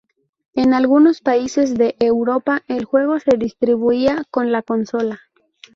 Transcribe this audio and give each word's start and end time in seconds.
En 0.55 0.73
algunos 0.73 1.21
países 1.21 1.77
de 1.77 1.95
Europa 1.99 2.63
el 2.67 2.85
juego 2.85 3.19
se 3.19 3.37
distribuía 3.37 4.23
con 4.31 4.51
la 4.51 4.63
consola. 4.63 5.19